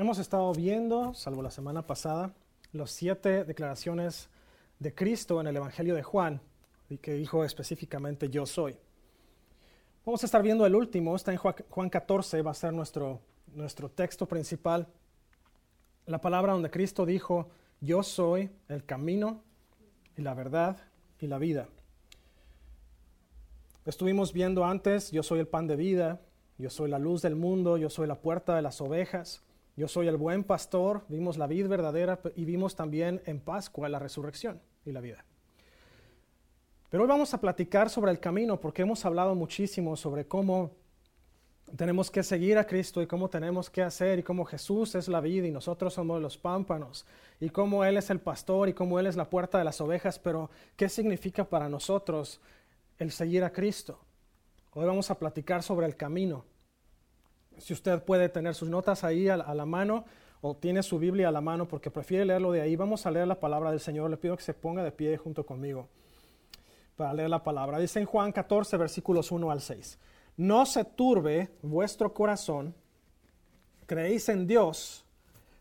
[0.00, 2.32] Hemos estado viendo, salvo la semana pasada,
[2.72, 4.30] los siete declaraciones
[4.78, 6.40] de Cristo en el Evangelio de Juan,
[6.88, 8.78] y que dijo específicamente yo soy.
[10.06, 13.20] Vamos a estar viendo el último, está en Juan 14, va a ser nuestro,
[13.52, 14.88] nuestro texto principal.
[16.06, 17.50] La palabra donde Cristo dijo,
[17.82, 19.42] yo soy el camino
[20.16, 20.78] y la verdad
[21.18, 21.68] y la vida.
[23.84, 26.22] Estuvimos viendo antes, yo soy el pan de vida,
[26.56, 29.44] yo soy la luz del mundo, yo soy la puerta de las ovejas.
[29.80, 33.98] Yo soy el buen pastor, vimos la vida verdadera y vimos también en Pascua la
[33.98, 35.24] resurrección y la vida.
[36.90, 40.72] Pero hoy vamos a platicar sobre el camino porque hemos hablado muchísimo sobre cómo
[41.74, 45.22] tenemos que seguir a Cristo y cómo tenemos que hacer y cómo Jesús es la
[45.22, 47.06] vida y nosotros somos los pámpanos
[47.40, 50.18] y cómo Él es el pastor y cómo Él es la puerta de las ovejas,
[50.18, 52.38] pero ¿qué significa para nosotros
[52.98, 53.98] el seguir a Cristo?
[54.74, 56.44] Hoy vamos a platicar sobre el camino.
[57.60, 60.04] Si usted puede tener sus notas ahí a, la mano
[60.40, 63.28] o tiene su Biblia a la mano porque prefiere leerlo de ahí, vamos a leer
[63.28, 64.10] la palabra del Señor.
[64.10, 65.88] Le pido que se ponga de pie junto conmigo
[66.96, 67.78] para leer la palabra.
[67.78, 69.98] Dice en Juan 14, versículos 1 al 6.
[70.36, 72.74] No se turbe vuestro corazón,
[73.86, 75.04] creéis en Dios,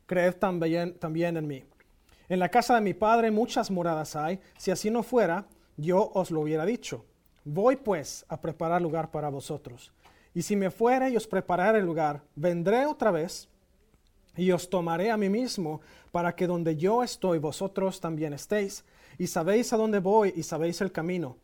[0.06, 0.98] creed también,
[1.38, 1.66] en mí.
[2.30, 6.32] En la casa de mi Padre muchas moradas hay, si así no fuera, yo os
[6.32, 7.06] lo hubiera dicho.
[7.44, 9.92] Voy pues a preparar lugar para vosotros.
[10.34, 13.50] Y si me fuere y os prepararé el lugar, vendré otra vez
[14.36, 18.86] y os tomaré a mí mismo, para que donde yo estoy vosotros también estéis.
[19.18, 21.38] Y sabéis a dónde voy y sabéis el camino.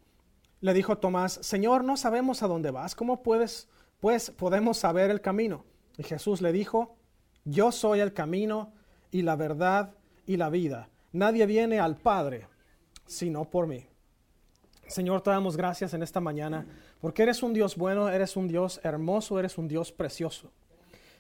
[0.61, 3.67] Le dijo Tomás, Señor, no sabemos a dónde vas, ¿cómo puedes,
[3.99, 5.65] pues podemos saber el camino?
[5.97, 6.95] Y Jesús le dijo,
[7.43, 8.73] Yo soy el camino
[9.11, 9.93] y la verdad
[10.25, 10.89] y la vida.
[11.11, 12.47] Nadie viene al Padre
[13.05, 13.85] sino por mí.
[14.87, 16.65] Señor, te damos gracias en esta mañana
[17.01, 20.51] porque eres un Dios bueno, eres un Dios hermoso, eres un Dios precioso.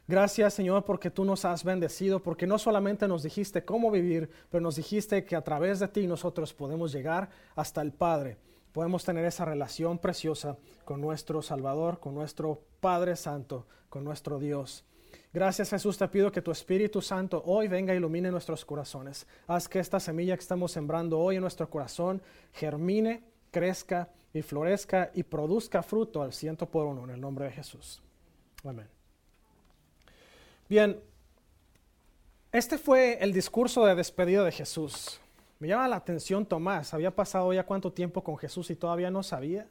[0.07, 4.61] Gracias Señor porque tú nos has bendecido, porque no solamente nos dijiste cómo vivir, pero
[4.61, 8.37] nos dijiste que a través de ti nosotros podemos llegar hasta el Padre.
[8.71, 14.85] Podemos tener esa relación preciosa con nuestro Salvador, con nuestro Padre Santo, con nuestro Dios.
[15.33, 19.25] Gracias Jesús, te pido que tu Espíritu Santo hoy venga e ilumine nuestros corazones.
[19.47, 22.21] Haz que esta semilla que estamos sembrando hoy en nuestro corazón
[22.53, 23.23] germine
[23.55, 28.01] crezca y florezca y produzca fruto al ciento por uno en el nombre de Jesús.
[28.65, 28.89] Amén.
[30.67, 30.99] Bien,
[32.51, 35.21] este fue el discurso de despedida de Jesús.
[35.59, 39.23] Me llama la atención Tomás, había pasado ya cuánto tiempo con Jesús y todavía no
[39.23, 39.69] sabía.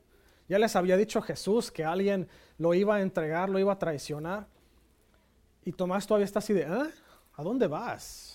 [0.49, 4.47] Ya les había dicho Jesús que alguien lo iba a entregar, lo iba a traicionar.
[5.63, 6.91] Y Tomás todavía está así de, ¿eh?
[7.35, 8.34] ¿a dónde vas?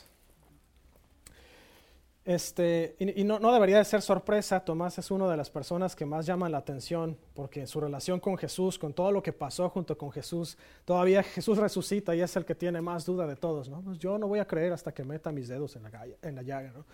[2.30, 6.28] Este, y, no, debería de ser sorpresa, Tomás es una de las personas que más
[6.28, 10.12] llaman la atención porque su relación con Jesús, con todo lo que pasó junto con
[10.12, 13.68] Jesús, todavía Jesús resucita y es el que tiene más duda de todos.
[13.68, 13.82] ¿no?
[13.82, 16.44] Pues yo no voy a creer hasta que meta mis dedos en la, en la
[16.44, 16.72] llaga.
[16.72, 16.86] ¿no?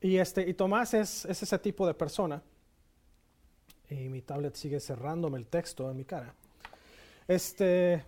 [0.00, 2.40] Y, este, y Tomás es, es ese tipo de persona.
[3.88, 6.32] Y mi tablet sigue cerrándome el texto en mi cara.
[7.26, 8.04] Este,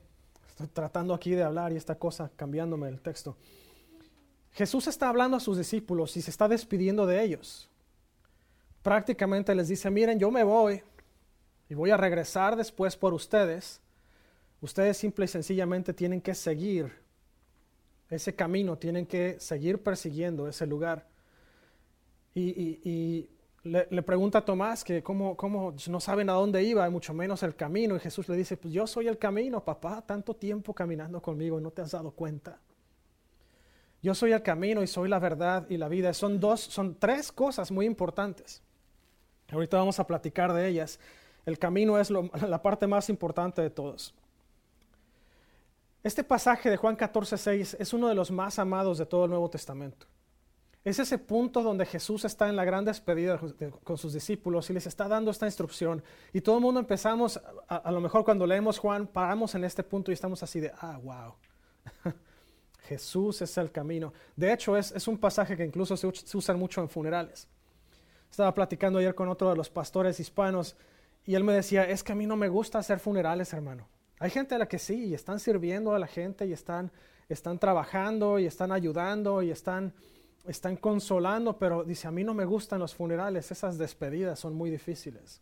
[0.49, 3.37] estoy tratando aquí de hablar y esta cosa cambiándome el texto.
[4.53, 7.71] Jesús está hablando a sus discípulos y se está despidiendo de ellos.
[8.83, 10.83] Prácticamente les dice, miren, yo me voy
[11.69, 13.81] y voy a regresar después por ustedes.
[14.61, 16.93] Ustedes simple y sencillamente tienen que seguir
[18.11, 21.07] ese camino, tienen que seguir persiguiendo ese lugar.
[22.35, 23.29] Y,
[23.65, 27.55] le, pregunta a Tomás que cómo, cómo, no saben a dónde iba, mucho menos el
[27.55, 27.97] camino.
[27.97, 31.71] Y Jesús le dice, pues yo soy el camino, papá, tanto tiempo caminando conmigo no
[31.71, 32.59] te has dado cuenta.
[34.03, 36.13] Yo soy el camino y soy la verdad y la vida.
[36.13, 38.61] Son dos, son tres cosas muy importantes.
[39.53, 40.99] Ahorita vamos a platicar de ellas.
[41.47, 42.11] El camino es
[42.49, 44.13] la parte más importante de todos.
[46.03, 49.31] Este pasaje de Juan 14, 6 es uno de los más amados de todo el
[49.31, 50.07] Nuevo Testamento.
[50.85, 53.39] Es ese punto donde Jesús está en la gran despedida
[53.85, 56.03] con sus discípulos y les está dando esta instrucción.
[56.33, 59.85] Y todo el mundo empezamos, a, a lo mejor cuando leemos Juan, paramos en este
[59.85, 61.35] punto y estamos así de, ah, wow.
[62.89, 64.13] Jesús es el camino.
[64.37, 67.49] De hecho, es, un pasaje que incluso se, usa mucho en funerales.
[68.31, 70.77] Estaba platicando ayer con otro de los pastores hispanos
[71.25, 73.87] y él me decía, es que a mí no me gusta hacer funerales, hermano.
[74.19, 76.91] Hay gente a la que sí, y están sirviendo a la gente y están,
[77.29, 79.93] están trabajando y están ayudando y están,
[80.47, 84.71] están consolando, pero dice, a mí no me gustan los funerales, esas despedidas son muy
[84.71, 85.41] difíciles.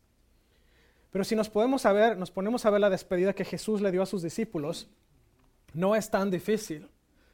[1.10, 4.02] Pero si nos podemos saber, nos ponemos a ver la despedida que Jesús le dio
[4.02, 4.88] a sus discípulos,
[5.72, 6.88] no es tan difícil.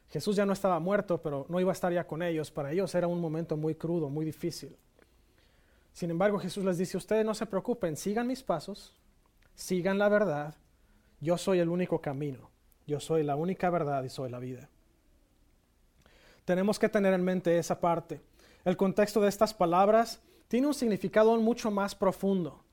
[0.09, 2.49] Jesús ya no estaba muerto, pero no iba a estar ya con ellos.
[2.49, 4.75] Para ellos era un momento muy crudo, muy difícil.
[5.93, 8.93] Sin embargo, Jesús les dice, ustedes no se preocupen, sigan mis pasos,
[9.55, 10.55] sigan la verdad.
[11.19, 12.51] Yo soy el único camino,
[12.85, 14.69] yo soy la única verdad y soy la vida.
[16.45, 18.21] Tenemos que tener en mente esa parte.
[18.63, 22.63] El contexto de estas palabras tiene un significado mucho más profundo.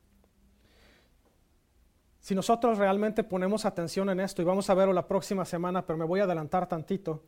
[2.24, 5.98] Si nosotros realmente ponemos atención en esto, y vamos a verlo la próxima semana, pero
[5.98, 7.22] me voy a adelantar tantito,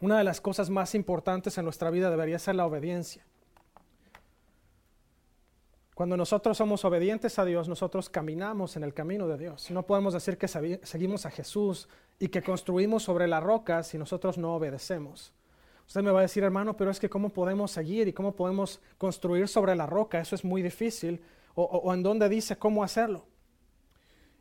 [0.00, 3.26] una de las cosas más importantes en nuestra vida debería ser la obediencia.
[5.92, 9.68] Cuando nosotros somos obedientes a Dios, nosotros caminamos en el camino de Dios.
[9.72, 11.88] No podemos decir que seguimos a Jesús
[12.20, 15.32] y que construimos sobre la roca si nosotros no obedecemos.
[15.88, 18.80] Usted me va a decir, hermano, pero es que cómo podemos seguir y cómo podemos
[18.98, 21.20] construir sobre la roca, eso es muy difícil.
[21.56, 23.33] O, en dónde dice cómo hacerlo.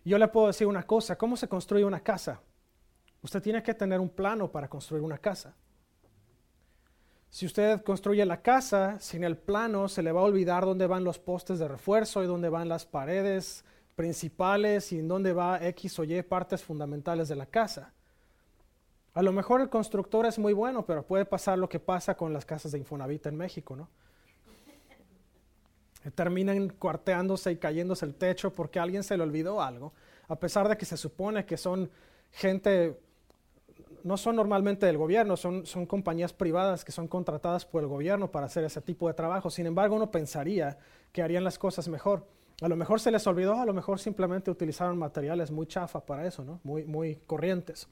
[0.03, 2.41] Yo le puedo decir una cosa, ¿cómo se construye una casa?
[3.21, 5.55] Usted tiene que tener un plano para construir una casa.
[7.29, 11.03] Si usted construye la casa sin el plano, se le va a olvidar dónde van
[11.03, 13.65] los postes de refuerzo y dónde van las paredes
[13.95, 17.94] principales y en dónde va X o Y partes fundamentales de la casa.
[19.13, 22.33] A lo mejor el constructor es muy bueno, pero puede pasar lo que pasa con
[22.33, 23.89] las casas de Infonavit en México, ¿no?
[26.15, 29.94] Terminan cuarteándose y cayéndose el techo porque alguien se le olvidó algo,
[30.27, 31.89] a pesar de que se supone que son
[32.31, 33.00] gente
[34.03, 38.29] no son normalmente del gobierno, son, son compañías privadas que son contratadas por el gobierno
[38.29, 39.50] para hacer ese tipo de trabajo.
[39.50, 40.77] Sin embargo, uno pensaría
[41.11, 42.27] que harían las cosas mejor.
[42.61, 46.27] A lo mejor se les olvidó, a lo mejor simplemente utilizaron materiales muy chafa para
[46.27, 46.59] eso, ¿no?
[46.63, 47.88] muy, muy corrientes.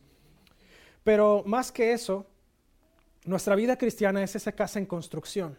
[1.03, 2.25] Pero más que eso,
[3.25, 5.57] nuestra vida cristiana es esa casa en construcción.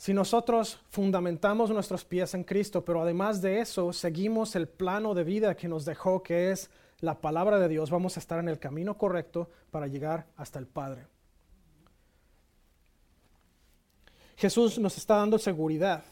[0.00, 5.24] Si nosotros fundamentamos nuestros pies en Cristo, pero además de eso seguimos el plano de
[5.24, 6.70] vida que nos dejó, que es
[7.00, 10.66] la palabra de Dios, vamos a estar en el camino correcto para llegar hasta el
[10.66, 11.06] Padre.
[14.38, 16.02] Jesús nos está dando seguridad.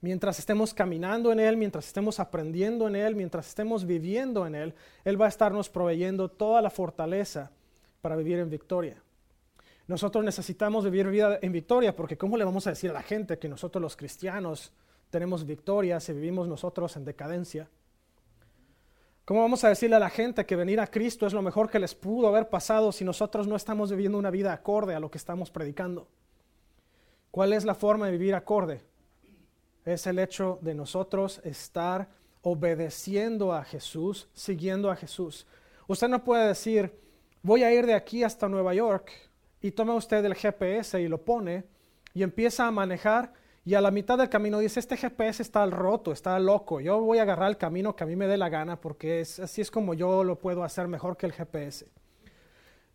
[0.00, 4.74] Mientras estemos caminando en Él, mientras estemos aprendiendo en Él, mientras estemos viviendo en Él,
[5.04, 7.52] Él va a estarnos proveyendo toda la fortaleza
[8.00, 9.00] para vivir en victoria.
[9.88, 13.38] Nosotros necesitamos vivir vida en victoria porque ¿cómo le vamos a decir a la gente
[13.38, 14.70] que nosotros los cristianos
[15.08, 17.70] tenemos victoria si vivimos nosotros en decadencia?
[19.24, 21.78] ¿Cómo vamos a decirle a la gente que venir a Cristo es lo mejor que
[21.78, 25.16] les pudo haber pasado si nosotros no estamos viviendo una vida acorde a lo que
[25.16, 26.06] estamos predicando?
[27.30, 28.82] ¿Cuál es la forma de vivir acorde?
[29.86, 32.08] Es el hecho de nosotros estar
[32.42, 35.46] obedeciendo a Jesús, siguiendo a Jesús.
[35.86, 36.92] Usted no puede decir,
[37.42, 39.27] voy a ir de aquí hasta Nueva York
[39.60, 41.64] y toma usted el GPS y lo pone
[42.14, 43.32] y empieza a manejar
[43.64, 47.18] y a la mitad del camino dice, este GPS está roto, está loco, yo voy
[47.18, 49.92] a agarrar el camino que a mí me dé la gana porque así es como
[49.92, 51.86] yo lo puedo hacer mejor que el GPS.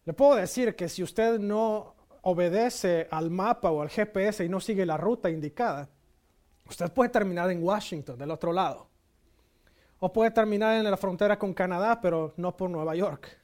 [0.05, 1.93] Le puedo decir que si usted no
[2.23, 5.89] obedece al mapa o al GPS y no sigue la ruta indicada,
[6.67, 8.87] usted puede terminar en Washington, del otro lado.
[9.99, 13.42] O puede terminar en la frontera con Canadá, pero no por Nueva York.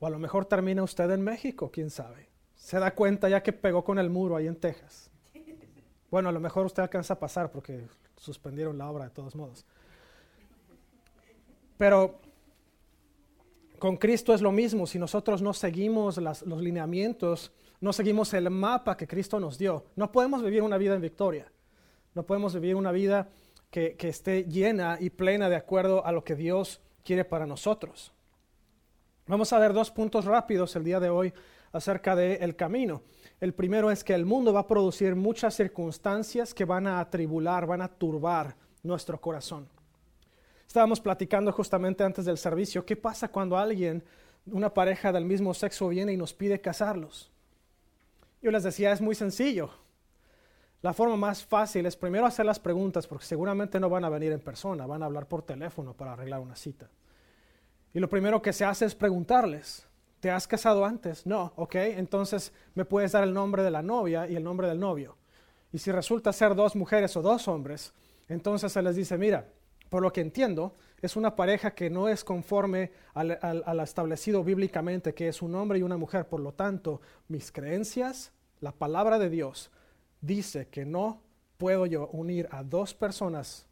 [0.00, 2.30] O a lo mejor termina usted en México, quién sabe
[2.60, 5.10] se da cuenta ya que pegó con el muro ahí en Texas.
[6.10, 7.86] Bueno, a lo mejor usted alcanza a pasar porque
[8.16, 9.64] suspendieron la obra de todos modos.
[11.78, 12.20] Pero
[13.78, 14.86] con Cristo es lo mismo.
[14.86, 17.50] Si nosotros no seguimos los lineamientos,
[17.80, 21.50] no seguimos el mapa que Cristo nos dio, no podemos vivir una vida en victoria.
[22.14, 23.30] No podemos vivir una vida
[23.70, 28.12] que, que esté llena y plena de acuerdo a lo que Dios quiere para nosotros.
[29.30, 31.32] Vamos a ver dos puntos rápidos el día de hoy
[31.70, 33.02] acerca del camino.
[33.40, 37.64] El primero es que el mundo va a producir muchas circunstancias que van a atribular,
[37.64, 39.68] van a turbar nuestro corazón.
[40.66, 44.02] Estábamos platicando justamente antes del servicio, ¿qué pasa cuando alguien,
[44.46, 47.30] una pareja del mismo sexo viene y nos pide casarlos?
[48.42, 49.70] Yo les decía, es muy sencillo.
[50.82, 54.32] La forma más fácil es primero hacer las preguntas, porque seguramente no van a venir
[54.32, 56.90] en persona, van a hablar por teléfono para arreglar una cita.
[57.92, 59.88] Y lo primero que se hace es preguntarles,
[60.20, 61.24] ¿Te has casado antes?
[61.24, 64.78] No, ok, entonces me puedes dar el nombre de la novia y el nombre del
[64.78, 65.16] novio.
[65.72, 67.94] Y si resulta ser dos mujeres o dos hombres,
[68.28, 69.48] entonces se les dice, mira,
[69.88, 75.14] por lo que entiendo, es una pareja que no es conforme al, al, establecido bíblicamente,
[75.14, 76.28] que es un hombre y una mujer.
[76.28, 78.30] Por lo tanto, mis creencias,
[78.60, 79.70] la palabra de Dios,
[80.20, 81.22] dice que no
[81.56, 83.66] puedo yo unir a dos personas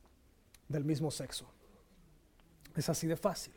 [0.67, 1.47] del mismo sexo.
[2.75, 3.55] Es así de fácil.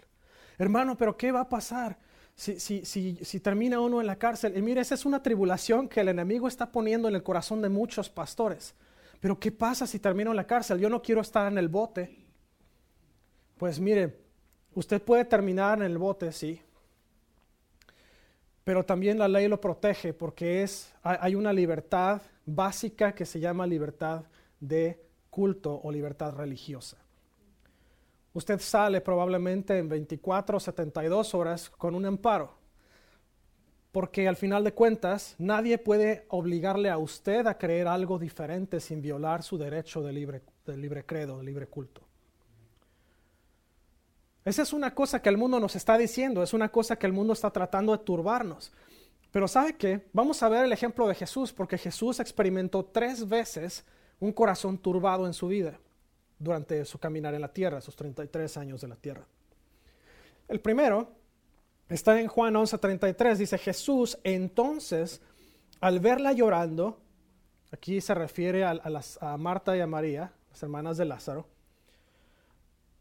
[0.58, 1.98] Hermano, pero ¿qué va a pasar?
[2.36, 4.58] si, si, si, si, termina uno en la cárcel.
[4.58, 7.70] Y mire, esa es una tribulación que el enemigo está poniendo en el corazón de
[7.70, 8.74] muchos pastores.
[9.20, 10.80] Pero ¿qué pasa si termino en la cárcel?
[10.80, 12.18] Yo no quiero estar en el bote.
[13.58, 14.18] Pues mire,
[14.74, 16.60] usted puede terminar en el bote, sí.
[18.64, 23.68] Pero también la ley lo protege porque es, hay una libertad básica que se llama
[23.68, 24.24] libertad
[24.60, 26.98] de culto o libertad religiosa.
[28.34, 32.60] Usted sale probablemente en 24 o 72 horas con un amparo.
[33.92, 39.02] porque al final de cuentas nadie puede obligarle a usted a creer algo diferente sin
[39.02, 42.02] violar su derecho de libre, credo, de libre culto.
[44.46, 47.12] Esa es una cosa que el mundo nos está diciendo, es una cosa que el
[47.12, 48.72] mundo está tratando de turbarnos.
[49.30, 50.08] Pero ¿sabe qué?
[50.14, 53.84] Vamos a ver el ejemplo de Jesús, porque Jesús experimentó tres veces
[54.22, 55.78] un corazón turbado en su vida
[56.42, 59.26] durante su caminar en la tierra, sus 33 años de la tierra.
[60.48, 61.12] El primero
[61.88, 65.22] está en Juan 11:33, dice Jesús, entonces,
[65.80, 67.00] al verla llorando,
[67.72, 68.82] aquí se refiere a,
[69.22, 71.48] a Marta y a María, las hermanas de Lázaro,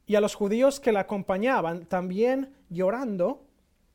[0.06, 3.46] y a los judíos que la acompañaban, también llorando,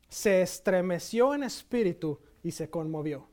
[0.08, 3.28] se estremeció en espíritu y se conmovió.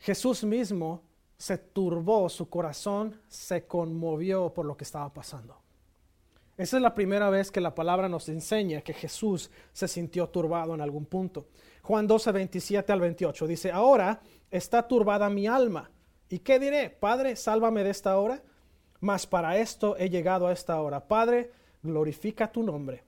[0.00, 1.02] Jesús mismo
[1.40, 5.56] se turbó, su corazón se conmovió por lo que estaba pasando.
[6.56, 10.74] Esa es la primera vez que la palabra nos enseña que Jesús se sintió turbado
[10.74, 11.46] en algún punto.
[11.82, 14.20] Juan 12, 27 al 28 dice, ahora
[14.50, 15.90] está turbada mi alma.
[16.28, 16.90] ¿Y qué diré?
[16.90, 18.42] Padre, sálvame de esta hora
[19.00, 21.08] mas para esto he llegado a esta hora.
[21.08, 21.50] Padre,
[21.82, 23.02] glorifica tu nombre.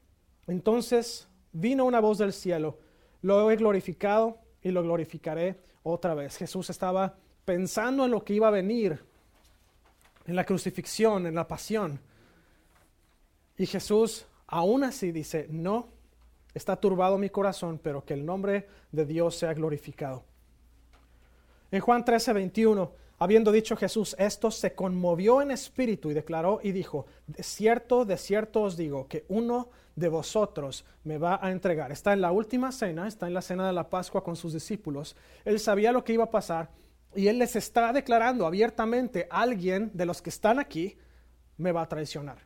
[0.47, 2.79] Entonces vino una voz del cielo,
[3.21, 6.37] lo he glorificado y lo glorificaré otra vez.
[6.37, 9.03] Jesús estaba pensando en lo que iba a venir,
[10.27, 12.01] en la crucifixión, en la pasión.
[13.57, 15.89] Y Jesús aún así dice, no,
[16.55, 20.25] está turbado mi corazón, pero que el nombre de Dios sea glorificado.
[21.71, 26.73] En Juan 13, 21, Habiendo dicho Jesús esto, se conmovió en espíritu y declaró y
[26.73, 31.93] dijo, de cierto, de cierto os digo, que uno de vosotros me va a entregar.
[31.93, 35.15] Está en la última cena, está en la cena de la Pascua con sus discípulos.
[35.45, 36.71] Él sabía lo que iba a pasar
[37.15, 40.99] y él les está declarando abiertamente, alguien de los que están aquí
[41.57, 42.39] me va a traicionar.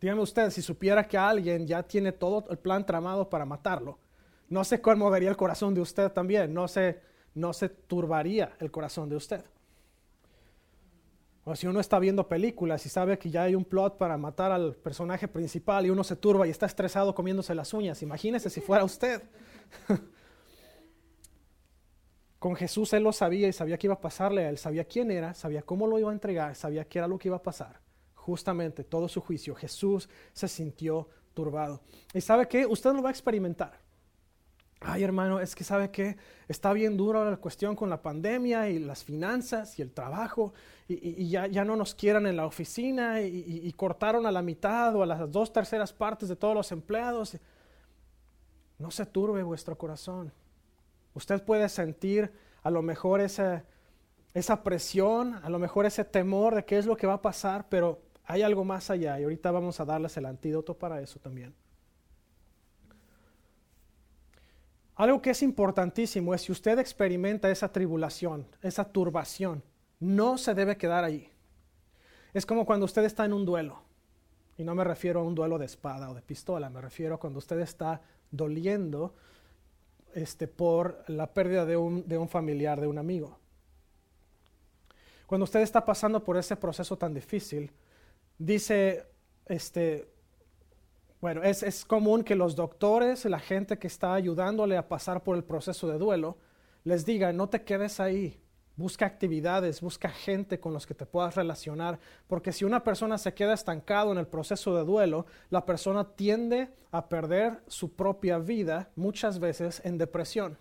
[0.00, 3.98] Dígame usted, si supiera que alguien ya tiene todo el plan tramado para matarlo,
[4.48, 7.00] no se conmovería el corazón de usted también, no se
[7.36, 9.44] no se turbaría el corazón de usted.
[11.44, 14.50] O si uno está viendo películas y sabe que ya hay un plot para matar
[14.50, 18.60] al personaje principal y uno se turba y está estresado comiéndose las uñas, imagínese si
[18.60, 19.22] fuera usted.
[22.46, 25.34] Con Jesús él lo sabía y sabía que iba a pasarle él, sabía quién era,
[25.34, 27.80] sabía cómo lo iba a entregar, sabía qué era lo que iba a pasar.
[28.14, 31.80] Justamente todo su juicio, Jesús se sintió turbado.
[32.14, 32.64] ¿Y sabe qué?
[32.64, 33.80] Usted lo va a experimentar.
[34.78, 38.78] Ay, hermano, es que sabe que está bien duro la cuestión con la pandemia y
[38.78, 40.54] las finanzas y el trabajo,
[40.86, 45.02] y, ya, ya, no nos quieran en la oficina y, cortaron a la mitad o
[45.02, 47.36] a las dos terceras partes de todos los empleados.
[48.78, 50.32] No se turbe vuestro corazón.
[51.16, 52.30] Usted puede sentir
[52.62, 53.64] a lo mejor esa,
[54.34, 57.70] esa presión, a lo mejor ese temor de qué es lo que va a pasar,
[57.70, 61.54] pero hay algo más allá y ahorita vamos a darles el antídoto para eso también.
[64.94, 69.62] Algo que es importantísimo es si usted experimenta esa tribulación, esa turbación,
[69.98, 71.30] no se debe quedar ahí.
[72.34, 73.80] Es como cuando usted está en un duelo.
[74.58, 77.18] Y no me refiero a un duelo de espada o de pistola, me refiero a
[77.18, 79.14] cuando usted está doliendo
[80.16, 83.38] este, por la pérdida de un, de un familiar, de un amigo.
[85.26, 87.70] Cuando usted está pasando por ese proceso tan difícil,
[88.38, 89.06] dice
[89.46, 90.08] este,
[91.20, 95.44] bueno, es, común que los doctores, la gente que está ayudándole a pasar por el
[95.44, 96.38] proceso de duelo,
[96.84, 98.40] les diga, no te quedes ahí,
[98.76, 103.34] busca actividades, busca gente con los que te puedas relacionar, porque si una persona se
[103.34, 108.90] queda estancado en el proceso de duelo, la persona tiende a perder su propia vida
[108.94, 110.58] muchas veces en depresión.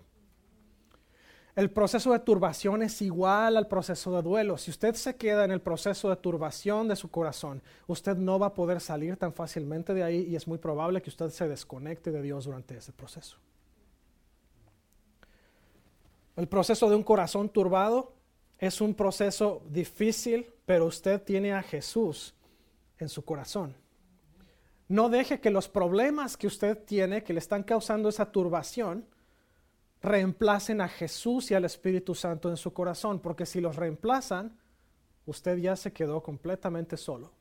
[1.56, 4.58] El proceso de turbación es igual al proceso de duelo.
[4.58, 8.48] Si usted se queda en el proceso de turbación de su corazón, usted no va
[8.48, 12.12] a poder salir tan fácilmente de ahí y es muy probable que usted se desconecte
[12.12, 13.38] de Dios durante ese proceso.
[16.36, 18.14] El proceso de un corazón turbado
[18.60, 22.34] es un proceso difícil, pero usted tiene a Jesús
[22.98, 23.76] en su corazón.
[24.88, 29.06] No deje que los problemas que usted tiene, que le están causando esa turbación,
[30.02, 34.56] reemplacen a Jesús y al Espíritu Santo en su corazón, porque si los reemplazan,
[35.26, 37.32] usted ya se quedó completamente solo.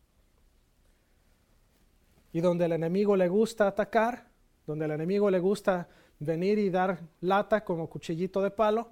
[2.32, 4.28] Y donde el enemigo le gusta atacar,
[4.66, 8.88] donde el enemigo le gusta venir y dar lata como cuchillito de palo,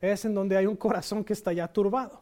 [0.00, 2.20] es en donde hay un corazón que está ya turbado.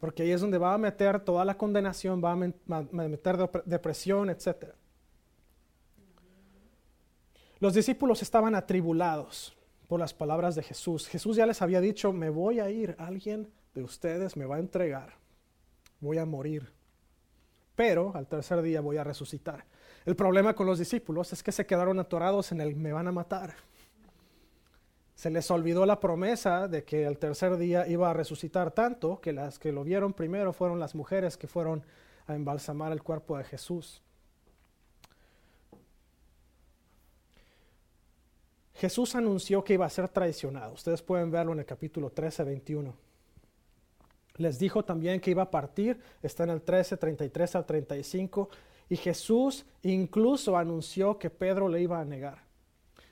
[0.00, 4.74] Porque ahí es donde va a meter toda la condenación, va a meter depresión, etc.
[7.58, 9.56] Los discípulos estaban atribulados
[9.88, 11.08] por las palabras de Jesús.
[11.08, 14.60] Jesús ya les había dicho, me voy a ir, alguien de ustedes me va a
[14.60, 15.14] entregar,
[15.98, 16.70] voy a morir,
[17.74, 19.64] pero al tercer día voy a resucitar.
[20.08, 23.12] El problema con los discípulos es que se quedaron atorados en el me van a
[23.12, 23.56] matar.
[25.14, 29.34] Se les olvidó la promesa de que el tercer día iba a resucitar tanto que
[29.34, 31.84] las que lo vieron primero fueron las mujeres que fueron
[32.26, 34.00] a embalsamar el cuerpo de Jesús.
[38.76, 40.72] Jesús anunció que iba a ser traicionado.
[40.72, 42.94] Ustedes pueden verlo en el capítulo 13, 21.
[44.38, 48.48] Les dijo también que iba a partir, está en el 13, 33 al 35,
[48.88, 52.42] y Jesús incluso anunció que Pedro le iba a negar.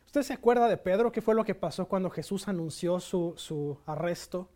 [0.07, 1.13] ¿Usted se acuerda de Pedro?
[1.13, 4.49] ¿Qué fue lo que pasó cuando Jesús anunció su, su arresto?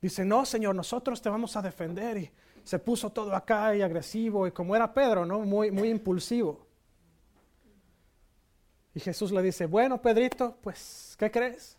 [0.00, 2.16] Dice, no, Señor, nosotros te vamos a defender.
[2.16, 2.30] Y
[2.64, 5.40] se puso todo acá y agresivo, y como era Pedro, ¿no?
[5.40, 6.66] Muy, muy impulsivo.
[8.94, 11.76] Y Jesús le dice, bueno, Pedrito, pues, ¿qué crees?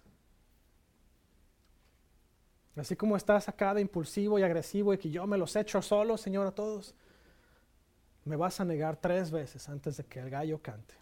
[2.75, 6.15] Así como estás acá de impulsivo y agresivo y que yo me los echo solo,
[6.15, 6.93] Señor, a todos,
[8.27, 10.93] me vas a negar tres veces antes de que el gallo cante.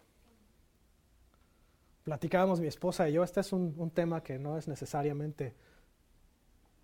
[2.04, 5.54] Platicábamos mi esposa y yo, este es un, tema que no es necesariamente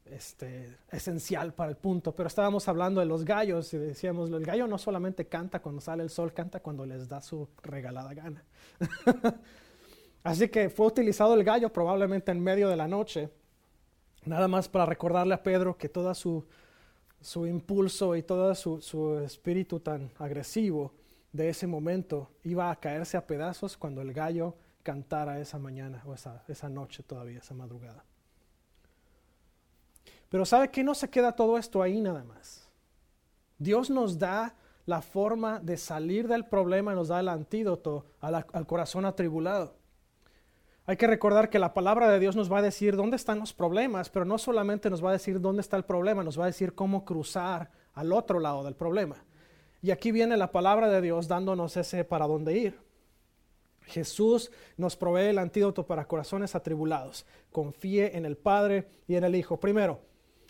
[0.05, 4.67] este, esencial para el punto, pero estábamos hablando de los gallos y decíamos, el gallo
[4.67, 8.43] no solamente canta cuando sale el sol, canta cuando les da su regalada gana.
[10.25, 13.31] Así que fue utilizado el gallo probablemente en medio de la noche,
[14.25, 16.45] nada más para recordarle a Pedro que todo su,
[17.23, 20.93] su impulso y todo su, su espíritu tan agresivo
[21.33, 26.15] de ese momento iba a caerse a pedazos cuando el gallo cantara esa mañana o
[26.15, 28.05] esa, esa noche todavía, esa madrugada.
[30.29, 32.69] Pero ¿sabe que no se queda todo esto ahí nada más?
[33.59, 34.55] Dios nos da
[34.87, 39.77] la forma de salir del problema, nos da el antídoto al corazón atribulado.
[40.85, 43.53] Hay que recordar que la palabra de Dios nos va a decir dónde están los
[43.53, 46.49] problemas, pero no solamente nos va a decir dónde está el problema, nos va a
[46.49, 49.17] decir cómo cruzar al otro lado del problema.
[49.81, 52.81] Y aquí viene la palabra de Dios dándonos ese para dónde ir.
[53.83, 57.27] Jesús nos provee el antídoto para corazones atribulados.
[57.51, 59.59] Confíe en el Padre y en el Hijo.
[59.59, 60.01] Primero,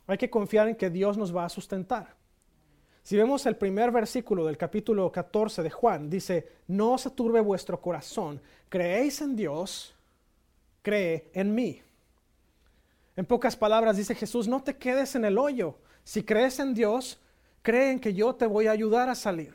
[0.06, 2.16] hay que confiar en que Dios nos va a sustentar.
[3.02, 7.80] Si vemos el primer versículo del capítulo 14 de Juan, dice, no se turbe vuestro
[7.80, 9.96] corazón, creéis en Dios,
[10.82, 11.80] cree en mí.
[13.16, 15.78] En pocas palabras dice Jesús, no te quedes en el hoyo.
[16.04, 17.20] Si crees en Dios,
[17.62, 19.54] cree en que yo te voy a ayudar a salir.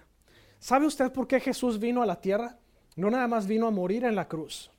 [0.59, 2.57] ¿Sabe usted por qué Jesús vino a la tierra?
[2.95, 4.71] No nada más vino a morir en la cruz.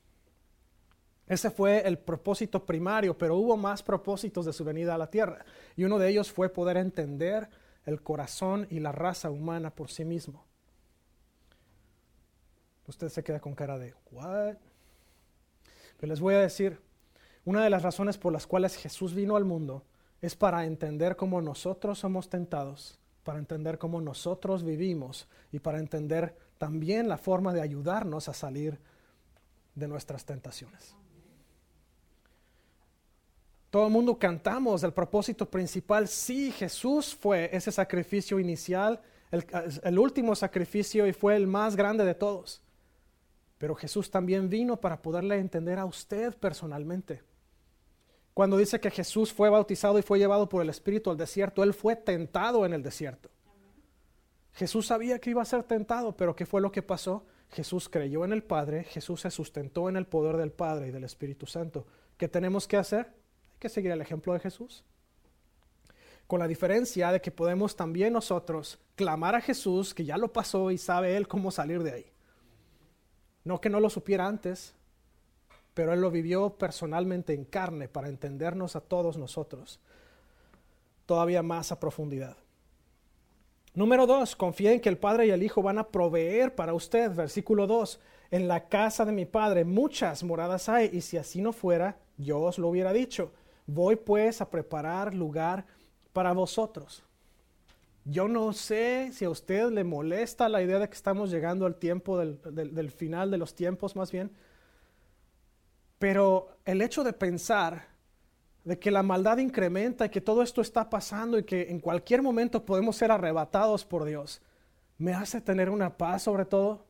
[1.27, 5.45] Ese fue el propósito primario, pero hubo más propósitos de su venida a la tierra.
[5.77, 7.49] Y uno de ellos fue poder entender
[7.85, 10.47] el corazón y la raza humana por sí mismo.
[12.87, 14.57] Usted se queda con cara de, ¿what?
[16.01, 16.81] Les voy a decir,
[17.45, 19.85] una de las razones por las cuales Jesús vino al mundo
[20.21, 26.37] es para entender cómo nosotros somos tentados, para entender cómo nosotros vivimos y para entender
[26.59, 28.79] también la forma de ayudarnos a salir
[29.75, 30.95] de nuestras tentaciones.
[33.71, 36.09] Todo el mundo cantamos el propósito principal.
[36.09, 42.15] Sí, Jesús fue ese sacrificio inicial, el, último sacrificio y fue el más grande de
[42.15, 42.63] todos.
[43.59, 47.23] Pero Jesús también vino para poderle entender a usted personalmente.
[48.35, 51.75] Cuando dice que Jesús fue bautizado y fue llevado por el Espíritu al desierto, Él
[51.75, 53.31] fue tentado en el desierto.
[54.53, 57.27] Jesús sabía que iba a ser tentado, pero ¿qué fue lo que pasó?
[57.51, 61.05] Jesús creyó en el Padre, Jesús se sustentó en el poder del Padre y del
[61.05, 61.87] Espíritu Santo.
[62.17, 63.19] ¿Qué tenemos que hacer?
[63.59, 64.85] que seguir el ejemplo de Jesús.
[66.27, 70.71] Con la diferencia de que podemos también nosotros clamar a Jesús, que ya lo pasó
[70.71, 72.13] y sabe Él cómo salir de ahí.
[73.49, 74.75] No que no lo supiera antes,
[75.73, 79.81] pero Él lo vivió personalmente en carne para entendernos a todos nosotros
[81.07, 82.37] todavía más a profundidad.
[83.73, 87.11] Número dos, confía en que el Padre y el Hijo van a proveer para usted.
[87.15, 87.99] Versículo 2,
[88.33, 92.43] en la casa de mi Padre muchas moradas hay, y si así no fuera, yo
[92.43, 93.33] os lo hubiera dicho.
[93.67, 95.65] Voy pues a preparar lugar
[96.13, 97.03] para vosotros.
[98.11, 101.77] Yo no sé si a usted le molesta la idea de que estamos llegando al
[101.77, 104.31] tiempo del, final de los tiempos más bien,
[105.99, 107.87] pero el hecho de pensar
[108.65, 112.23] de que la maldad incrementa y que todo esto está pasando y que en cualquier
[112.23, 114.41] momento podemos ser arrebatados por Dios,
[114.97, 116.87] me hace tener una paz sobre todo.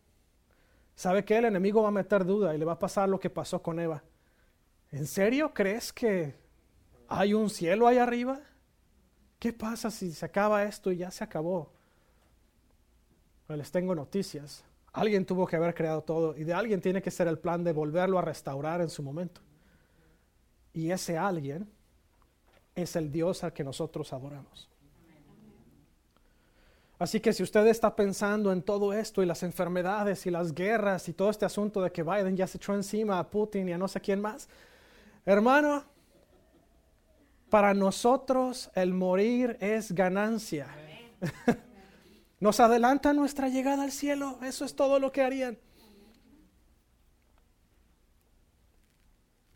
[0.95, 3.31] ¿Sabe que el enemigo va a meter duda y le va a pasar lo que
[3.31, 4.03] pasó con Eva?
[4.93, 6.35] ¿En serio crees que
[7.09, 8.39] ¿Hay un cielo ahí arriba?
[9.39, 11.71] ¿Qué pasa si se acaba esto y ya se acabó?
[13.47, 14.65] Pues les tengo noticias.
[14.93, 17.73] Alguien tuvo que haber creado todo y de alguien tiene que ser el plan de
[17.73, 19.41] volverlo a restaurar en su momento.
[20.73, 21.69] Y ese alguien
[22.75, 24.69] es el Dios al que nosotros adoramos.
[26.99, 31.09] Así que si usted está pensando en todo esto y las enfermedades y las guerras
[31.09, 33.79] y todo este asunto de que Biden ya se echó encima a Putin y a
[33.79, 34.49] no sé quién más,
[35.29, 35.85] Hermano,
[37.51, 40.69] para nosotros el morir es ganancia.
[42.41, 44.39] Nos adelanta nuestra llegada al cielo.
[44.43, 45.59] Eso es todo lo que harían.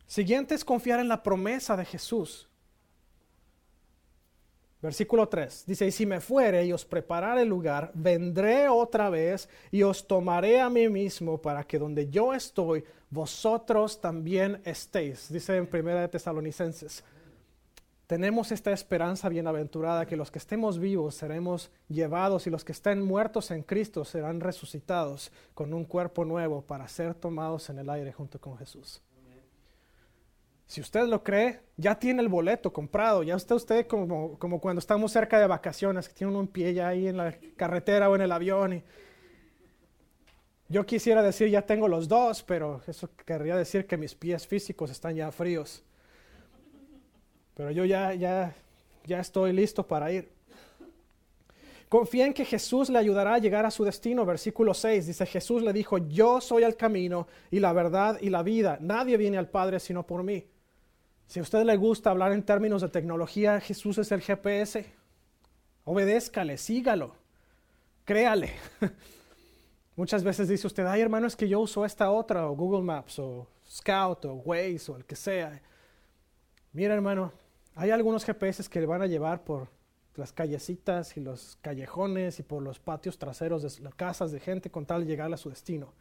[0.06, 2.48] Siguiente es confiar en la promesa de Jesús.
[4.82, 9.48] Versículo 3 dice, y si me fuere y os prepararé el lugar, vendré otra vez
[9.70, 15.32] y os tomaré a mí mismo para que donde yo estoy, vosotros también estéis.
[15.32, 17.04] Dice en Primera de Tesalonicenses.
[18.12, 23.00] Tenemos esta esperanza bienaventurada que los que estemos vivos seremos llevados y los que estén
[23.00, 28.12] muertos en Cristo serán resucitados con un cuerpo nuevo para ser tomados en el aire
[28.12, 29.00] junto con Jesús.
[30.66, 34.80] Si usted lo cree, ya tiene el boleto comprado, ya está usted como, como cuando
[34.80, 38.20] estamos cerca de vacaciones, que tiene un pie ya ahí en la carretera o en
[38.20, 38.84] el avión.
[40.68, 44.90] yo quisiera decir ya tengo los dos, pero eso querría decir que mis pies físicos
[44.90, 45.82] están ya fríos.
[47.54, 48.54] Pero yo ya, ya,
[49.06, 50.30] ya estoy listo para ir.
[51.92, 54.24] Confía en que Jesús le ayudará a llegar a su destino.
[54.24, 58.42] Versículo 6 dice, Jesús le dijo, yo soy el camino y la verdad y la
[58.42, 58.78] vida.
[58.80, 60.46] Nadie viene al Padre sino por mí.
[61.26, 64.86] Si a usted le gusta hablar en términos de tecnología, Jesús es el GPS.
[65.84, 67.14] Obedézcale, sígalo,
[68.06, 68.52] créale.
[69.96, 73.18] Muchas veces dice usted, ay hermano, es que yo uso esta otra, o Google Maps,
[73.18, 75.60] o Scout, o Waze, o el que sea.
[76.72, 77.32] Mira hermano,
[77.74, 79.68] hay algunos GPS que le van a llevar por
[80.14, 84.70] las callecitas y los callejones y por los patios traseros de las casas de gente
[84.70, 85.92] con tal de llegar a su destino.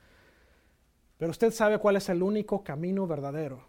[1.18, 3.64] Pero usted sabe cuál es el único camino verdadero.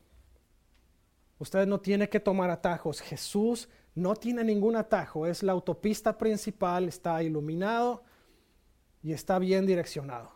[1.38, 3.00] Usted no tiene que tomar atajos.
[3.00, 5.26] Jesús no tiene ningún atajo.
[5.26, 8.02] Es la autopista principal, está iluminado
[9.02, 10.30] y está bien direccionado.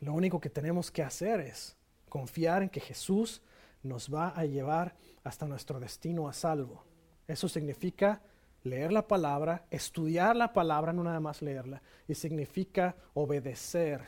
[0.00, 1.76] Lo único que tenemos que hacer es
[2.08, 3.42] confiar en que Jesús
[3.82, 6.84] nos va a llevar hasta nuestro destino a salvo.
[7.26, 8.20] Eso significa
[8.62, 14.02] leer la palabra, estudiar la palabra, no nada más leerla, y significa obedecer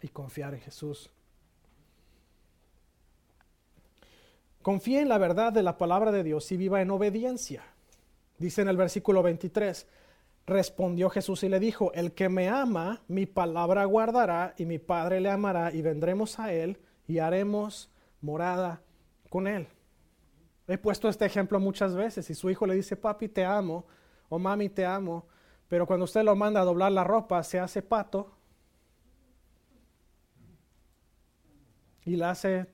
[0.00, 1.10] y confiar en Jesús.
[4.62, 7.62] Confíe en la verdad de la palabra de Dios y viva en obediencia.
[8.38, 9.86] Dice en el versículo 23,
[10.46, 15.20] respondió Jesús y le dijo, el que me ama, mi palabra guardará y mi Padre
[15.20, 18.82] le amará y vendremos a él y haremos morada
[19.28, 19.68] con él.
[20.66, 23.86] He puesto este ejemplo muchas veces y su hijo le dice, papi, te amo
[24.28, 25.26] o mami, te amo,
[25.68, 28.30] pero cuando usted lo manda a doblar la ropa, se hace pato
[32.04, 32.68] y la hace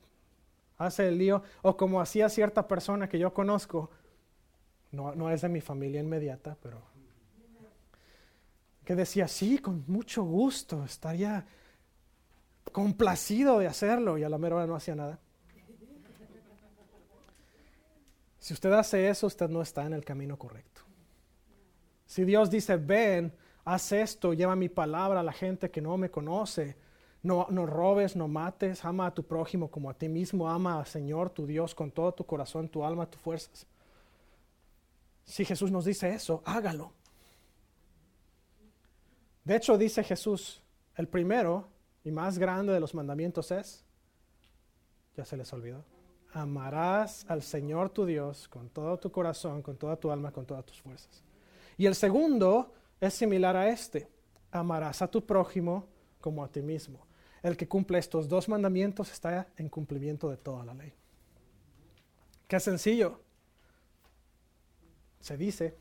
[0.78, 3.90] hace el lío, o como hacía cierta persona que yo conozco,
[4.92, 6.82] no, no es de mi familia inmediata, pero
[8.84, 11.46] que decía, sí, con mucho gusto, estaría
[12.70, 15.18] complacido de hacerlo, y a la mera hora no hacía nada.
[18.44, 20.82] Si usted hace eso, usted no está en el camino correcto.
[22.04, 23.32] Si Dios dice, ven,
[23.64, 26.76] haz esto, lleva mi palabra a la gente que no me conoce,
[27.22, 30.84] no, no robes, no mates, ama a tu prójimo como a ti mismo, ama al
[30.84, 33.66] Señor tu Dios con todo tu corazón, tu alma, tus fuerzas.
[35.24, 36.92] Si Jesús nos dice eso, hágalo.
[39.42, 40.60] De hecho, dice Jesús,
[40.96, 41.66] el primero
[42.04, 43.86] y más grande de los mandamientos es,
[45.16, 45.82] ya se les olvidó,
[46.34, 50.66] amarás al Señor tu Dios con todo tu corazón, con toda tu alma, con todas
[50.66, 51.22] tus fuerzas.
[51.78, 54.08] Y el segundo es similar a este,
[54.50, 55.86] amarás a tu prójimo
[56.20, 57.06] como a ti mismo.
[57.40, 60.92] El que cumple estos dos mandamientos está en cumplimiento de toda la ley.
[62.48, 63.20] Qué sencillo.
[65.20, 65.76] Se dice.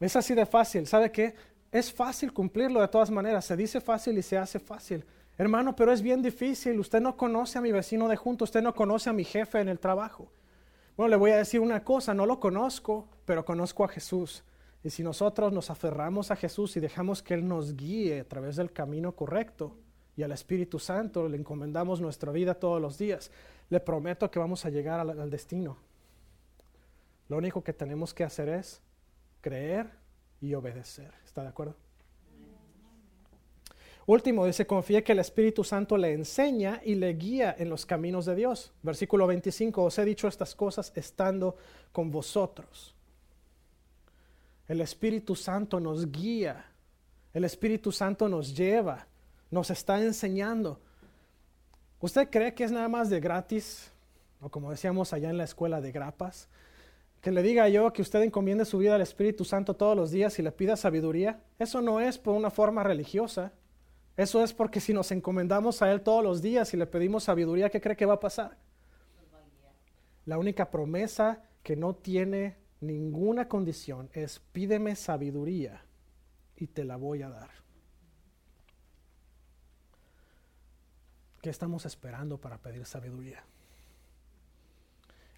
[0.00, 0.86] Es así de fácil.
[0.86, 1.34] ¿Sabe qué?
[1.70, 3.44] Es fácil cumplirlo de todas maneras.
[3.44, 5.04] Se dice fácil y se hace fácil.
[5.38, 6.78] Hermano, pero es bien difícil.
[6.78, 8.44] Usted no conoce a mi vecino de junto.
[8.44, 10.30] Usted no conoce a mi jefe en el trabajo.
[10.96, 12.14] Bueno, le voy a decir una cosa.
[12.14, 14.44] No lo conozco, pero conozco a Jesús.
[14.84, 18.56] Y si nosotros nos aferramos a Jesús y dejamos que Él nos guíe a través
[18.56, 19.76] del camino correcto
[20.16, 23.30] y al Espíritu Santo le encomendamos nuestra vida todos los días,
[23.70, 25.78] le prometo que vamos a llegar al, al destino.
[27.28, 28.82] Lo único que tenemos que hacer es
[29.40, 29.88] creer
[30.40, 31.14] y obedecer.
[31.24, 31.76] ¿Está de acuerdo?
[34.12, 38.26] Último, dice, confíe que el Espíritu Santo le enseña y le guía en los caminos
[38.26, 38.70] de Dios.
[38.82, 41.56] Versículo 25, os he dicho estas cosas estando
[41.92, 42.94] con vosotros.
[44.68, 46.66] El Espíritu Santo nos guía.
[47.32, 49.06] El Espíritu Santo nos lleva.
[49.50, 50.78] Nos está enseñando.
[51.98, 53.90] ¿Usted cree que es nada más de gratis?
[54.42, 56.50] O como decíamos allá en la escuela de grapas.
[57.22, 60.38] Que le diga yo que usted encomiende su vida al Espíritu Santo todos los días
[60.38, 61.40] y le pida sabiduría.
[61.58, 63.52] Eso no es por una forma religiosa.
[64.16, 67.70] Eso es porque si nos encomendamos a Él todos los días y le pedimos sabiduría,
[67.70, 68.56] ¿qué cree que va a pasar?
[70.26, 75.82] La única promesa que no tiene ninguna condición es pídeme sabiduría
[76.56, 77.50] y te la voy a dar.
[81.40, 83.42] ¿Qué estamos esperando para pedir sabiduría?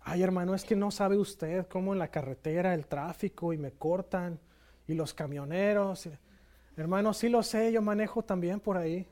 [0.02, 3.72] Ay, hermano, es que no sabe usted cómo en la carretera el tráfico y me
[3.72, 4.38] cortan
[4.86, 6.10] y los camioneros.
[6.76, 9.06] Hermano, sí lo sé, yo manejo también por ahí.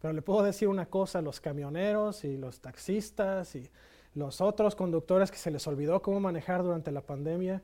[0.00, 3.70] Pero le puedo decir una cosa, los camioneros y los taxistas y
[4.14, 7.62] los otros conductores que se les olvidó cómo manejar durante la pandemia,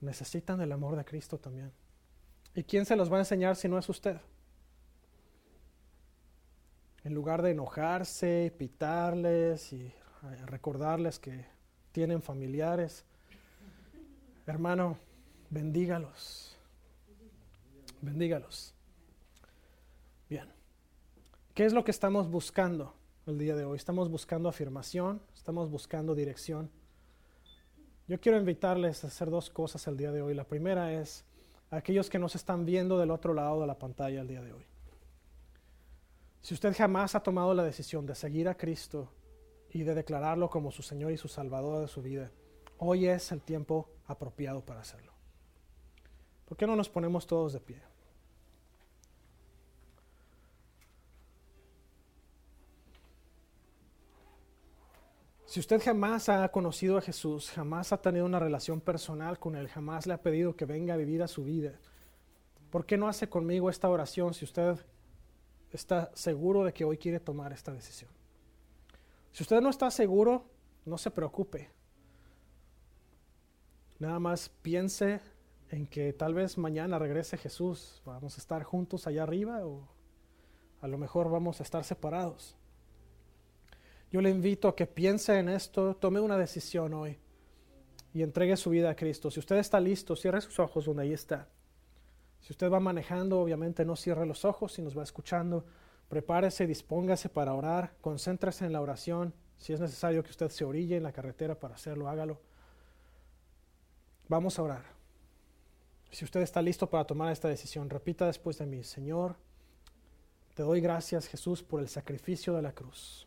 [0.00, 1.72] necesitan el amor de Cristo también.
[2.54, 4.18] ¿Y quién se los va a enseñar si no es usted?
[7.02, 9.92] En lugar de enojarse, pitarles y
[10.46, 11.44] recordarles que
[11.92, 13.04] tienen familiares,
[14.46, 14.96] hermano,
[15.54, 16.56] bendígalos.
[18.02, 18.74] Bendígalos.
[20.28, 20.48] Bien.
[21.54, 22.92] ¿Qué es lo que estamos buscando
[23.26, 23.76] el día de hoy?
[23.76, 26.70] Estamos buscando afirmación, estamos buscando dirección.
[28.08, 30.34] Yo quiero invitarles a hacer dos cosas el día de hoy.
[30.34, 31.24] La primera es
[31.70, 34.52] a aquellos que nos están viendo del otro lado de la pantalla el día de
[34.52, 34.66] hoy.
[36.42, 39.08] Si usted jamás ha tomado la decisión de seguir a Cristo
[39.70, 42.30] y de declararlo como su Señor y su Salvador de su vida,
[42.78, 45.13] hoy es el tiempo apropiado para hacerlo.
[46.46, 47.80] ¿Por qué no nos ponemos todos de pie?
[55.46, 59.68] Si usted jamás ha conocido a Jesús, jamás ha tenido una relación personal con Él,
[59.68, 61.78] jamás le ha pedido que venga a vivir a su vida,
[62.70, 64.80] ¿por qué no hace conmigo esta oración si usted
[65.76, 68.10] está seguro de que hoy quiere tomar esta decisión.
[69.32, 70.46] Si usted no está seguro,
[70.84, 71.70] no se preocupe.
[73.98, 75.20] Nada más piense
[75.70, 78.02] en que tal vez mañana regrese Jesús.
[78.04, 79.88] Vamos a estar juntos allá arriba o
[80.80, 82.56] a lo mejor vamos a estar separados.
[84.10, 87.18] Yo le invito a que piense en esto, tome una decisión hoy
[88.12, 89.30] y entregue su vida a Cristo.
[89.30, 91.48] Si usted está listo, cierre sus ojos donde ahí está.
[92.40, 95.64] Si usted va manejando, obviamente no cierre los ojos si nos va escuchando.
[96.08, 99.34] Prepárese, dispóngase para orar, concéntrese en la oración.
[99.56, 102.40] Si es necesario que usted se orille en la carretera para hacerlo, hágalo.
[104.28, 105.03] Vamos a orar.
[106.10, 109.36] Si usted está listo para tomar esta decisión, repita después de mí, Señor,
[110.54, 113.26] te doy gracias Jesús por el sacrificio de la cruz.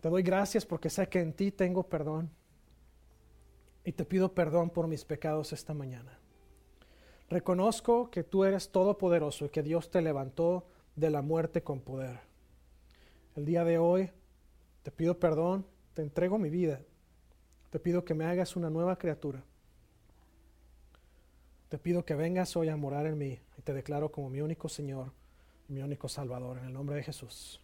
[0.00, 2.30] Te doy gracias porque sé que en ti tengo perdón
[3.84, 6.18] y te pido perdón por mis pecados esta mañana.
[7.30, 12.20] Reconozco que tú eres todopoderoso y que Dios te levantó de la muerte con poder.
[13.34, 14.10] El día de hoy
[14.82, 16.80] te pido perdón, te entrego mi vida,
[17.70, 19.42] te pido que me hagas una nueva criatura.
[21.72, 24.68] Te pido que vengas hoy a morar en mí y te declaro como mi único
[24.68, 25.10] Señor
[25.70, 27.62] y mi único Salvador, en el nombre de Jesús.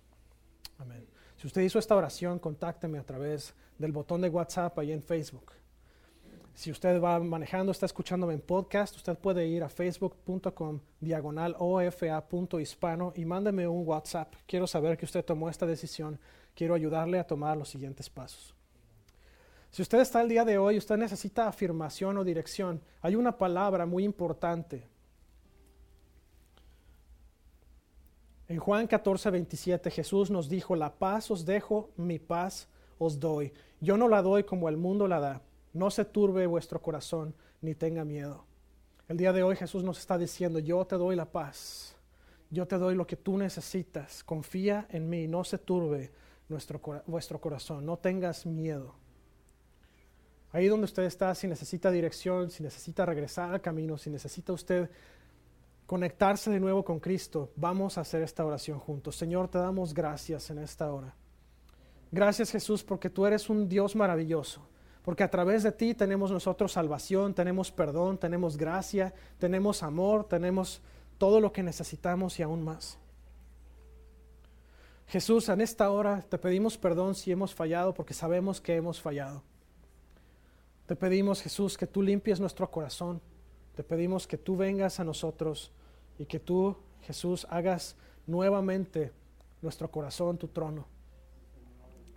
[0.79, 1.07] Amén.
[1.37, 5.53] Si usted hizo esta oración, contácteme a través del botón de WhatsApp ahí en Facebook.
[6.55, 13.13] Si usted va manejando, está escuchándome en podcast, usted puede ir a facebook.com diagonal ofa.hispano
[13.15, 14.33] y mándeme un WhatsApp.
[14.47, 16.19] Quiero saber que usted tomó esta decisión.
[16.55, 18.55] Quiero ayudarle a tomar los siguientes pasos.
[19.71, 22.81] Si usted está el día de hoy, usted necesita afirmación o dirección.
[23.03, 24.89] Hay una palabra muy importante.
[28.49, 32.67] En Juan 14, 27 Jesús nos dijo, la paz os dejo, mi paz
[32.99, 33.53] os doy.
[33.81, 35.43] Yo no la doy como el mundo la da.
[35.75, 38.47] No se turbe vuestro corazón ni tenga miedo.
[39.07, 41.95] El día de hoy Jesús nos está diciendo, yo te doy la paz,
[42.51, 46.11] yo te doy lo que tú necesitas, confía en mí, no se turbe
[46.49, 48.95] nuestro, vuestro corazón, no tengas miedo.
[50.53, 54.91] Ahí donde usted está, si necesita dirección, si necesita regresar al camino, si necesita usted
[55.87, 59.17] conectarse de nuevo con Cristo, vamos a hacer esta oración juntos.
[59.17, 61.15] Señor, te damos gracias en esta hora.
[62.11, 64.67] Gracias Jesús porque tú eres un Dios maravilloso
[65.09, 70.83] porque a través de ti tenemos nosotros salvación, tenemos perdón, tenemos gracia, tenemos amor, tenemos
[71.17, 72.99] todo lo que necesitamos y aún más.
[75.07, 79.43] Jesús, en esta hora te pedimos perdón si hemos fallado, porque sabemos que hemos fallado.
[80.89, 83.21] Te pedimos, Jesús, que tú limpies nuestro corazón.
[83.77, 85.71] Te pedimos que tú vengas a nosotros
[86.19, 87.95] y que tú, Jesús, hagas
[88.27, 89.13] nuevamente
[89.61, 90.87] nuestro corazón tu trono.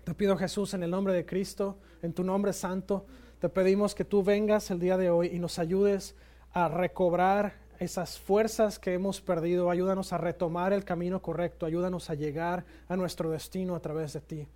[0.05, 3.05] Te pido Jesús en el nombre de Cristo, en tu nombre santo,
[3.41, 6.15] te pedimos que tú vengas el día de hoy y nos ayudes
[6.53, 9.69] a recobrar esas fuerzas que hemos perdido.
[9.69, 14.21] Ayúdanos a retomar el camino correcto, ayúdanos a llegar a nuestro destino a través de
[14.21, 14.47] ti.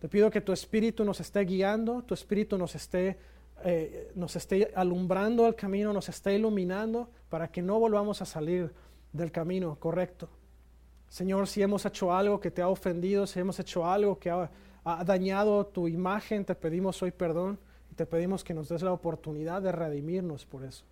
[0.00, 3.18] Te pido que tu espíritu nos esté guiando, tu espíritu nos esté
[3.64, 8.72] eh, nos esté alumbrando el camino, nos esté iluminando para que no volvamos a salir
[9.12, 10.28] del camino correcto.
[11.08, 14.50] Señor, si hemos hecho algo que te ha ofendido, si hemos hecho algo que ha,
[14.84, 17.58] ha dañado tu imagen, te pedimos hoy perdón
[17.90, 20.84] y te pedimos que nos des la oportunidad de redimirnos por eso.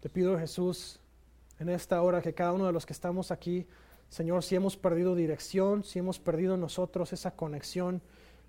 [0.00, 0.98] Te pido, Jesús,
[1.58, 3.66] en esta hora que cada uno de los que estamos aquí,
[4.08, 8.00] Señor, si hemos perdido dirección, si hemos perdido nosotros esa conexión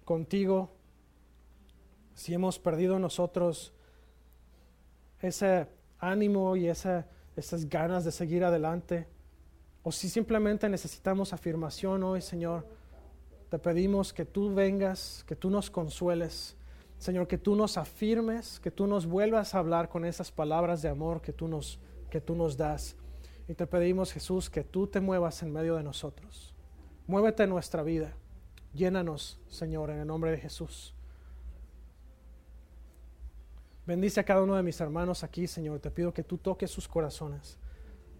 [0.05, 0.71] contigo,
[2.21, 3.73] si hemos perdido nosotros
[5.19, 9.07] ese ánimo y esa, esas ganas de seguir adelante,
[9.81, 12.67] o si simplemente necesitamos afirmación hoy, Señor,
[13.49, 16.55] te pedimos que tú vengas, que tú nos consueles,
[16.99, 20.89] Señor, que tú nos afirmes, que tú nos vuelvas a hablar con esas palabras de
[20.89, 21.79] amor que tú nos,
[22.11, 22.95] que tú nos das.
[23.47, 26.53] Y te pedimos, Jesús, que tú te muevas en medio de nosotros.
[27.07, 28.13] Muévete en nuestra vida.
[28.75, 30.93] Llénanos, Señor, en el nombre de Jesús.
[33.85, 35.79] Bendice a cada uno de mis hermanos aquí, Señor.
[35.79, 37.57] Te pido que tú toques sus corazones.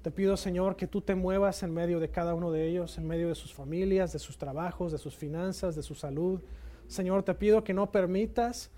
[0.02, 3.06] Te pido, Señor, que tú te muevas en medio de cada uno de ellos, en
[3.06, 6.42] medio de sus familias, de sus trabajos, de sus finanzas, de su salud.
[6.88, 8.72] Señor, te pido que no permitas,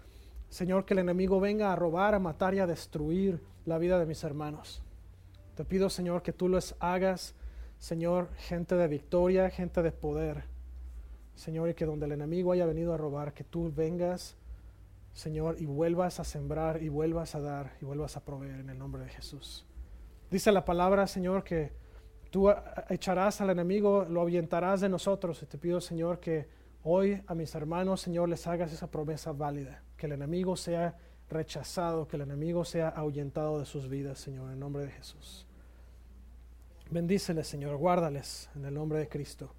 [0.50, 4.06] Señor, que el enemigo venga a robar, a matar y a destruir la vida de
[4.06, 4.82] mis hermanos.
[5.56, 7.34] Te pido, Señor, que tú los hagas,
[7.80, 10.43] Señor, gente de victoria, gente de poder.
[11.36, 14.36] Señor, y que donde el enemigo haya venido a robar, que tú vengas,
[15.13, 18.78] Señor, y vuelvas a sembrar, y vuelvas a dar, y vuelvas a proveer en el
[18.78, 19.65] nombre de Jesús.
[20.30, 21.71] Dice la palabra, Señor, que
[22.32, 22.49] tú
[22.89, 25.41] echarás al enemigo, lo ahuyentarás de nosotros.
[25.43, 26.47] Y te pido, Señor, que
[26.86, 30.97] Hoy a mis hermanos, Señor, les hagas esa promesa válida, que el enemigo sea
[31.30, 35.47] rechazado, que el enemigo sea ahuyentado de sus vidas, Señor, en nombre de Jesús.
[36.91, 39.56] Bendíceles, Señor, guárdales en el nombre de Cristo.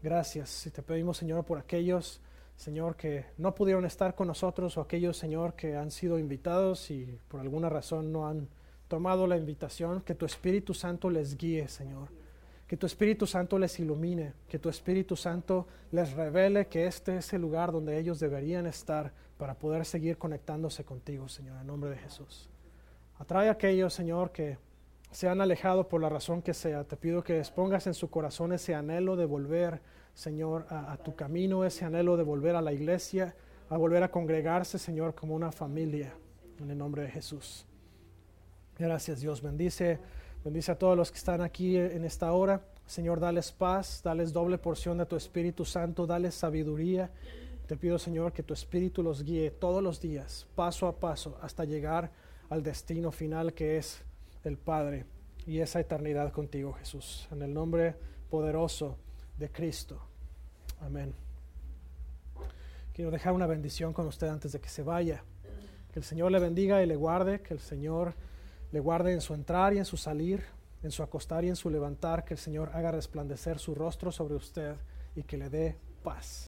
[0.00, 0.64] Gracias.
[0.68, 2.20] Y te pedimos, Señor, por aquellos,
[2.56, 7.18] Señor, que no pudieron estar con nosotros o aquellos, Señor, que han sido invitados y
[7.28, 8.48] por alguna razón no han
[8.88, 12.08] tomado la invitación, que tu Espíritu Santo les guíe, Señor
[12.66, 17.32] que tu Espíritu Santo les ilumine, que tu Espíritu Santo les revele que este es
[17.32, 21.98] el lugar donde ellos deberían estar para poder seguir conectándose contigo, Señor, en nombre de
[21.98, 22.48] Jesús.
[23.18, 24.58] Atrae a aquellos, Señor, que
[25.10, 26.84] se han alejado por la razón que sea.
[26.84, 29.80] Te pido que expongas en su corazón ese anhelo de volver,
[30.14, 33.34] Señor, a, tu camino, ese anhelo de volver a la iglesia,
[33.68, 36.14] a volver a congregarse, Señor, como una familia,
[36.60, 37.66] en el nombre de Jesús.
[38.78, 39.42] Gracias, Dios.
[39.42, 39.98] Bendice
[40.44, 42.60] Bendice a todos los que están aquí en esta hora.
[42.84, 47.10] Señor, dales paz, dales doble porción de tu Espíritu Santo, dales sabiduría.
[47.66, 51.64] Te pido, Señor, que tu Espíritu los guíe todos los días, paso a paso, hasta
[51.64, 52.12] llegar
[52.50, 54.04] al destino final que es
[54.44, 55.06] el Padre
[55.46, 57.26] y esa eternidad contigo, Jesús.
[57.32, 57.96] En el nombre
[58.28, 58.98] poderoso
[59.38, 60.00] de Cristo.
[60.80, 61.14] Amén.
[62.92, 65.24] Quiero dejar una bendición con usted antes de que se vaya.
[65.92, 68.14] Que el Señor le bendiga y le guarde, que el Señor
[68.70, 70.44] le guarde en su entrar y en su salir,
[70.82, 74.34] en su acostar y en su levantar, que el Señor haga resplandecer su rostro sobre
[74.34, 74.76] usted
[75.16, 76.42] y que le dé paz.